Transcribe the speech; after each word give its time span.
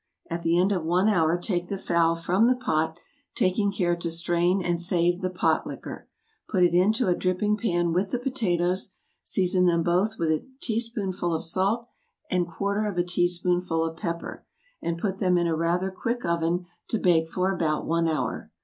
At 0.31 0.41
the 0.41 0.57
end 0.57 0.71
of 0.71 0.83
one 0.83 1.07
hour 1.07 1.37
take 1.37 1.67
the 1.67 1.77
fowl 1.77 2.15
from 2.15 2.47
the 2.47 2.55
pot, 2.55 2.97
taking 3.35 3.71
care 3.71 3.95
to 3.97 4.09
strain 4.09 4.59
and 4.59 4.81
save 4.81 5.21
the 5.21 5.29
pot 5.29 5.67
liquor, 5.67 6.07
put 6.49 6.63
it 6.63 6.73
into 6.73 7.07
a 7.07 7.13
dripping 7.13 7.55
pan 7.55 7.93
with 7.93 8.09
the 8.09 8.17
potatoes, 8.17 8.93
season 9.21 9.67
them 9.67 9.83
both 9.83 10.17
with 10.17 10.31
a 10.31 10.43
teaspoonful 10.59 11.35
of 11.35 11.43
salt, 11.43 11.85
and 12.31 12.47
quarter 12.47 12.87
of 12.87 12.97
a 12.97 13.03
teaspoonful 13.03 13.85
of 13.85 13.95
pepper, 13.95 14.43
and 14.81 14.97
put 14.97 15.19
them 15.19 15.37
in 15.37 15.45
a 15.45 15.55
rather 15.55 15.91
quick 15.91 16.25
oven 16.25 16.65
to 16.87 16.97
bake 16.97 17.29
for 17.29 17.51
about 17.53 17.85
one 17.85 18.07
hour. 18.07 18.49